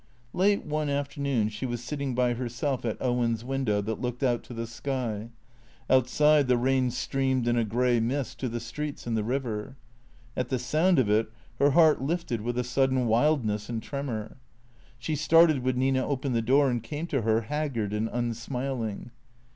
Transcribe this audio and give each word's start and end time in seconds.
Late 0.33 0.65
one 0.65 0.89
afternoon 0.89 1.49
she 1.49 1.67
was 1.67 1.83
sitting 1.83 2.15
by 2.15 2.33
herself 2.33 2.83
at 2.85 2.99
Owen's 2.99 3.43
win 3.45 3.65
dow 3.65 3.81
that 3.81 4.01
looked 4.01 4.23
out 4.23 4.41
to 4.45 4.53
the 4.55 4.65
sky. 4.65 5.29
Outside 5.91 6.47
the 6.47 6.57
rain 6.57 6.89
streamed 6.89 7.47
in 7.47 7.55
a 7.55 7.63
grey 7.63 7.99
mist 7.99 8.39
to 8.39 8.49
the 8.49 8.59
streets 8.59 9.05
and 9.05 9.15
the 9.15 9.23
river. 9.23 9.75
At 10.35 10.49
the 10.49 10.57
sound 10.57 10.97
of 10.97 11.07
it 11.07 11.31
her 11.59 11.69
heart 11.77 12.01
lifted 12.01 12.41
with 12.41 12.57
a 12.57 12.63
sudden 12.63 13.05
wildness 13.05 13.69
and 13.69 13.79
tremor. 13.83 14.37
She 14.97 15.15
started 15.15 15.59
when 15.63 15.77
Nina 15.77 16.03
opened 16.03 16.33
the 16.33 16.41
door 16.41 16.71
and 16.71 16.81
came 16.81 17.05
to 17.05 17.21
her, 17.21 17.41
haggard 17.41 17.93
and 17.93 18.09
un 18.11 18.33
smiling. 18.33 19.11